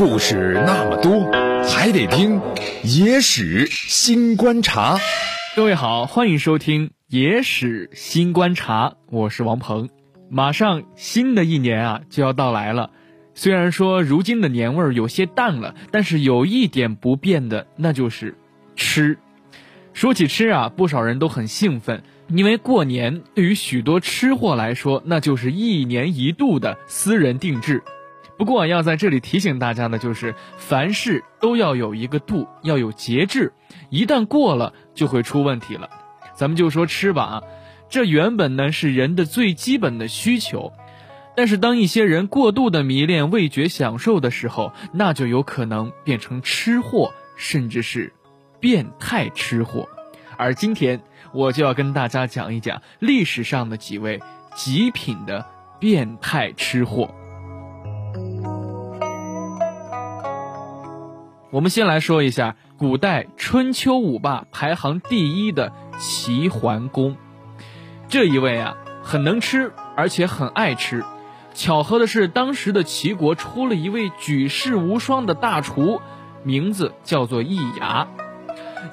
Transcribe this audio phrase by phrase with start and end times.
[0.00, 1.30] 故事那么多，
[1.68, 2.40] 还得听
[2.82, 4.96] 野史新观察。
[5.54, 9.90] 各位好，欢迎收听野史新观察，我是王鹏。
[10.30, 12.92] 马上新的一年啊就要到来了，
[13.34, 18.38] 虽然说如今的年味儿有些淡了，但是有一点不变的，那就是
[18.76, 19.18] 吃。
[19.92, 27.82] 说起吃啊，不少人都很兴奋，因为过年对于许多吃货来说，那就是一年一度的私人定制。
[28.40, 33.52] 不过要在这里提醒大家的就是，凡事都要有一个度，要有节制，
[33.90, 35.90] 一旦过了就会出问题了。
[36.32, 37.42] 咱们就说吃吧啊。
[37.90, 40.72] 这原本呢是人的最基本的需求，
[41.36, 48.14] 但是当一些人过度的迷恋味觉享受的时候，那就有可能变成吃货，甚至是
[48.58, 49.86] 变态吃货。
[50.38, 51.02] 而今天
[51.34, 54.18] 我就要跟大家讲一讲历史上的几位
[54.54, 55.44] 极品的
[55.78, 57.14] 变态吃货。
[61.52, 67.16] 我们先来说一下古代春秋五霸排行第一的齐桓公。
[68.08, 71.04] 这一位啊，很能吃，而且很爱吃。
[71.52, 76.00] 巧合的是，当时的齐国出了一位举世无双的大厨，
[76.44, 78.06] 名字叫做易牙。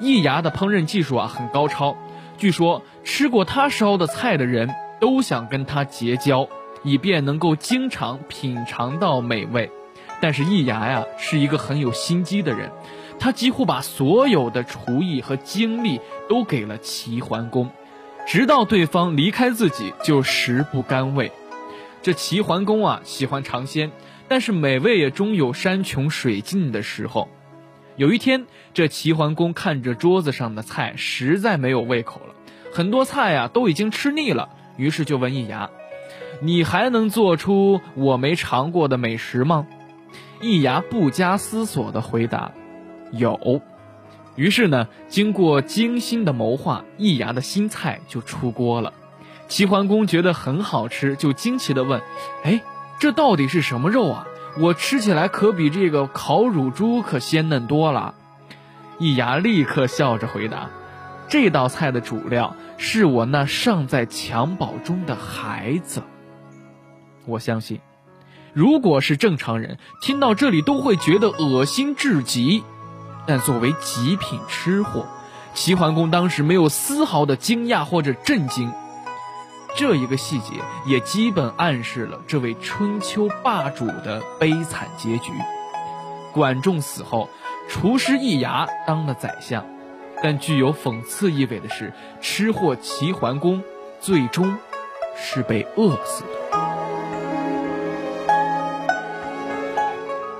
[0.00, 1.96] 易牙的烹饪技术啊很高超，
[2.38, 6.48] 据说吃过他烧的菜的人都想跟他结交，
[6.82, 9.70] 以便能够经常品尝到美味。
[10.20, 12.70] 但是易牙呀是一个很有心机的人，
[13.18, 17.70] 他几乎把所有的厨艺和精力都给了齐桓公。
[18.26, 21.32] 直到对方离开自己，就食不甘味。
[22.02, 23.90] 这齐桓公啊，喜欢尝鲜，
[24.28, 27.28] 但是美味也终有山穷水尽的时候。
[27.96, 32.34] 有一天，这齐桓公看着桌子上的菜，实在没有胃口了，
[32.72, 35.70] 很多菜呀都已经吃腻了，于是就问易牙
[36.42, 39.66] ：“你还能做出我没尝过的美食吗？”
[40.40, 42.52] 易牙不加思索地回答
[43.12, 43.60] ：“有。”
[44.36, 48.92] 于是呢，经过精心的谋划，易牙的新菜就出锅了。
[49.48, 52.00] 齐桓公觉得很好吃，就惊奇地问
[52.44, 52.60] ：“哎，
[53.00, 54.26] 这到底是什么肉啊？
[54.60, 58.14] 我吃起来可比这个烤乳猪可鲜嫩多了。”
[59.00, 60.70] 易牙立刻笑着回答
[61.28, 66.02] ：“这道菜的主料是我那尚在襁褓中的孩子。”
[67.26, 67.80] 我相信，
[68.52, 72.64] 如果是正常人，听到这里都会觉得恶心至极。
[73.26, 75.06] 但作为极品吃货，
[75.54, 78.72] 齐桓公当时没有丝毫的惊讶或者震惊，
[79.76, 80.54] 这一个细节
[80.86, 85.32] 也基本暗示了这位春秋霸主的悲惨结局。
[86.32, 87.28] 管仲死后，
[87.68, 89.66] 厨师易牙当了宰相，
[90.22, 91.92] 但具有讽刺意味的是，
[92.22, 93.62] 吃货齐桓公
[94.00, 94.56] 最终
[95.16, 96.37] 是被饿死的。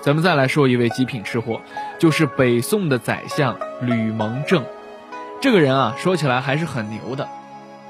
[0.08, 1.60] 咱们再来说一位极品吃货，
[1.98, 4.64] 就是北宋的宰相吕蒙正。
[5.38, 7.28] 这个人啊，说起来还是很牛的。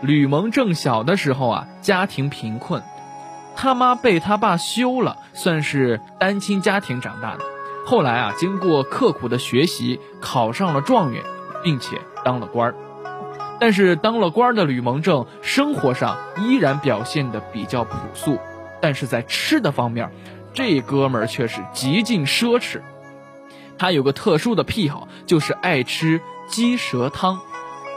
[0.01, 2.83] 吕蒙正小的时候啊，家庭贫困，
[3.55, 7.45] 他妈被他爸休了，算是单亲家庭长大的。
[7.87, 11.23] 后来啊，经过刻苦的学习，考上了状元，
[11.63, 12.75] 并且当了官儿。
[13.61, 18.41] 但是当了官的吕蒙正，生活上依然表现的比较朴素，
[18.81, 20.11] 但是在吃的方面。
[20.59, 22.81] 这哥们儿却是极尽奢侈，
[23.79, 27.39] 他有个特殊的癖好，就是爱吃鸡舌汤，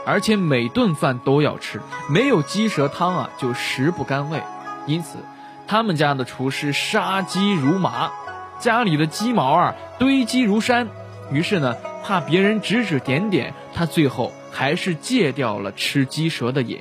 [0.06, 4.40] 而且每顿饭都要吃，没有鸡舌汤啊就食不甘味。
[4.86, 5.18] 因此，
[5.66, 8.12] 他们家的厨师杀鸡如麻，
[8.60, 10.88] 家里的鸡毛啊堆积如山。
[11.32, 11.74] 于是呢，
[12.04, 16.78] 怕别人指指点点，他最后还是戒掉了吃鸡舌的瘾。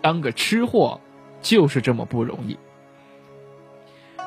[0.00, 1.00] 当个吃货，
[1.42, 2.56] 就是这么不容易。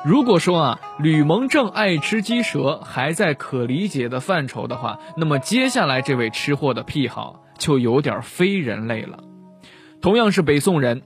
[0.04, 9.18] 如果说啊，吕蒙正爱吃鸡舌还在可理解的范畴的话，那么接下来这位吃货的癖好就有点非人类了。
[10.00, 11.02] 同样是北宋人，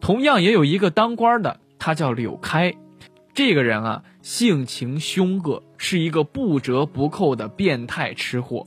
[0.00, 2.72] 同样也有一个当官的，他叫柳开。
[3.34, 8.66] 这个人啊，性情凶恶，是一个不折不扣的变态吃货。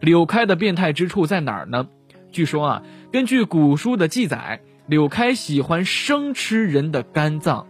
[0.00, 1.86] 柳开的变态之处在哪儿呢？
[2.32, 2.82] 据说啊，
[3.12, 7.68] 根据古书的记载，柳开喜欢生吃人的肝脏。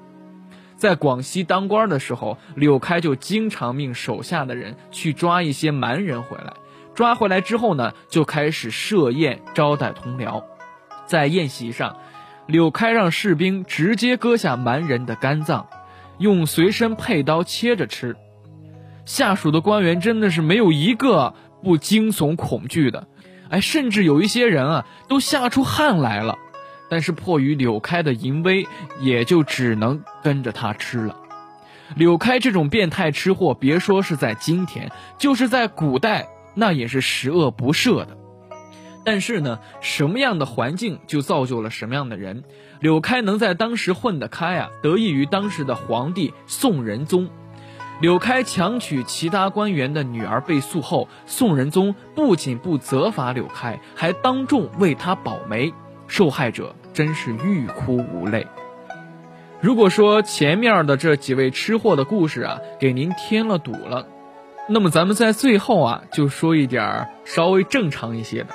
[0.84, 6.52] 在广西当官的时候，柳开就经常命手下的人去抓一些蛮人回来。
[6.94, 10.44] 抓回来之后呢，就开始设宴招待同僚。
[11.06, 11.96] 在宴席上，
[12.46, 15.68] 柳开让士兵直接割下蛮人的肝脏，
[16.18, 18.14] 用随身佩刀切着吃。
[19.06, 21.32] 下属的官员真的是没有一个
[21.62, 23.08] 不惊悚恐惧的，
[23.48, 26.36] 哎，甚至有一些人啊，都吓出汗来了。
[26.88, 28.66] 但是迫于柳开的淫威，
[29.00, 31.16] 也就只能跟着他吃了。
[31.96, 38.16] 柳开这种变态吃货，别说是在今天，就是在古代，那也是十恶不赦的。
[39.04, 42.42] 但是呢，什么样的环境就造就了什么样的人。
[42.80, 47.28] 柳开能在当时混得开啊，得益于当时的皇帝宋仁宗。
[48.00, 55.72] 柳开强娶其他官员的女儿被诉后，宋仁宗不仅不责罚柳开，还当众为他保媒，
[56.06, 58.46] 受害者真是欲哭无泪。
[59.60, 64.06] 如果说前面的这几位吃货的故事啊，给您添了堵了，
[64.68, 68.48] 那么咱们在最后啊，就说一点稍微正常一些的，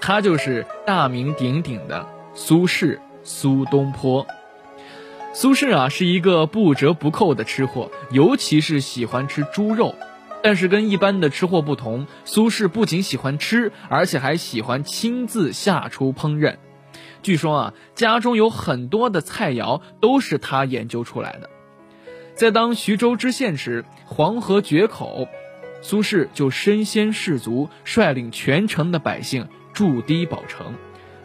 [0.00, 4.26] 他就是大名鼎鼎的苏轼苏东坡。
[5.34, 9.94] 苏轼啊，是一个不折不扣的吃货，尤其是喜欢吃猪肉。
[10.42, 16.56] 但是跟一般的吃货不同，苏轼不仅喜欢吃，而且还喜欢亲自下厨烹饪。
[17.24, 21.48] 据说啊，家中有很多的菜肴都是他研究出来的。
[22.34, 25.26] 在当徐州知县时，黄河决口，
[25.80, 30.74] 苏轼就身先士卒，率领全城的百姓筑堤保城。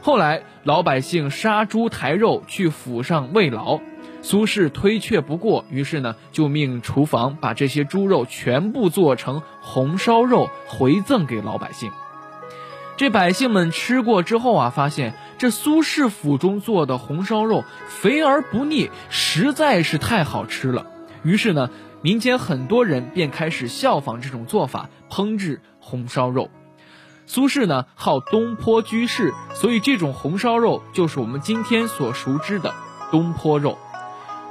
[0.01, 3.81] 后来老百姓杀猪抬肉去府上慰劳。
[4.22, 11.92] 苏轼推却不过，于是呢，就命厨房把这些猪肉全部做成红烧肉回赠给老百姓。
[12.98, 20.86] 这百姓们吃过之后啊，发现这苏轼府中做的红烧肉肥而不腻，实在是太好吃了。
[21.24, 21.69] 于是呢，
[22.01, 26.50] 民间很多人便开始效仿这种做法烹制红烧肉。
[27.25, 32.74] 苏轼呢，好东坡居士，所以这种红烧肉就是我们今天所熟知的
[33.09, 33.77] 东坡肉。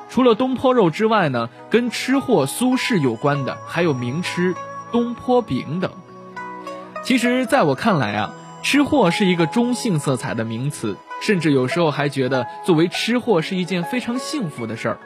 [0.09, 4.55] 除了东坡肉之外呢，跟吃货苏轼有关的还有名吃
[4.91, 5.91] 东坡饼等。
[7.03, 8.35] 其实，在我看来啊，
[8.71, 14.99] 吃货是一个中性色彩的名词，甚至有时候还觉得作为吃货是一件非常幸福的事儿。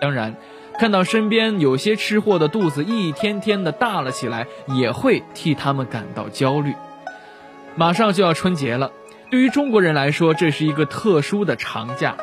[0.00, 0.36] 当然，
[0.78, 6.74] 看到身边有些吃货的肚子一天天的大了起来，也会替他们感到焦虑。
[7.76, 8.90] 马上就要春节了，
[9.30, 12.16] 对于中国人来说，这是一个特殊的长假，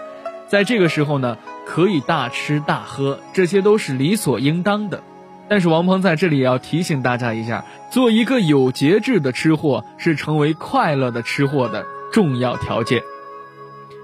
[0.48, 1.38] 在这个时候呢。
[1.70, 5.04] 可以大吃大喝，这些都是理所应当的。
[5.50, 13.02] 但是王鹏在这里也要提醒大家一下，做一个有节制的吃货是成为快乐的吃货的重要条件。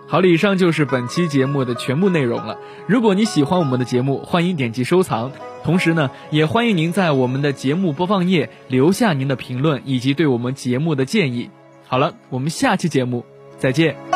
[0.08, 2.58] 好了，以上就是本期节目的全部内容了。
[2.88, 5.32] 如果你喜欢我们的节目，欢迎点击收藏。
[5.64, 11.50] 同时呢，也欢迎您在我们的节目播放页留下您的评论以及对我们节目的建议。
[11.88, 13.26] 好了，我们下期节目
[13.58, 14.13] 再见。